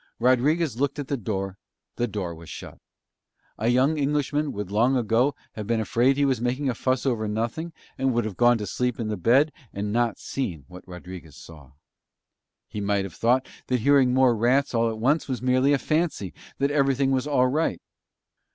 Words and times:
Rodriguez 0.17 0.77
looked 0.79 0.97
at 0.97 1.09
the 1.09 1.15
door, 1.15 1.59
the 1.95 2.07
door 2.07 2.33
was 2.33 2.49
shut. 2.49 2.79
A 3.59 3.67
young 3.67 3.99
Englishman 3.99 4.51
would 4.51 4.71
long 4.71 4.97
ago 4.97 5.35
have 5.51 5.67
been 5.67 5.79
afraid 5.79 6.15
that 6.15 6.21
he 6.21 6.25
was 6.25 6.41
making 6.41 6.67
a 6.69 6.73
fuss 6.73 7.05
over 7.05 7.27
nothing 7.27 7.71
and 7.99 8.11
would 8.11 8.25
have 8.25 8.35
gone 8.35 8.57
to 8.57 8.65
sleep 8.65 8.99
in 8.99 9.09
the 9.09 9.15
bed, 9.15 9.51
and 9.71 9.93
not 9.93 10.17
seen 10.17 10.65
what 10.67 10.87
Rodriguez 10.87 11.35
saw. 11.35 11.73
He 12.67 12.81
might 12.81 13.05
have 13.05 13.13
thought 13.13 13.47
that 13.67 13.81
hearing 13.81 14.11
more 14.11 14.35
rats 14.35 14.73
all 14.73 14.89
at 14.89 14.97
once 14.97 15.27
was 15.27 15.39
merely 15.39 15.71
a 15.71 15.77
fancy, 15.77 16.33
and 16.59 16.67
that 16.67 16.73
everything 16.73 17.11
was 17.11 17.27
all 17.27 17.45
right. 17.45 17.79